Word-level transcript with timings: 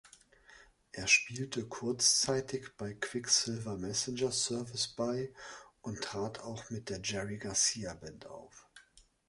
Er 0.93 1.05
spielte 1.05 1.67
kurzzeitig 1.67 2.75
bei 2.75 2.95
Quicksilver 2.95 3.77
Messenger 3.77 4.31
Service 4.31 4.87
bei 4.87 5.31
und 5.83 6.01
trat 6.01 6.39
auch 6.39 6.71
mit 6.71 6.89
der 6.89 7.01
Jerry 7.03 7.37
Garcia 7.37 7.93
Band 7.93 8.25
auf. 8.25 8.67